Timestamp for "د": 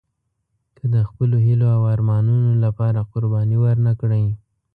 0.93-0.95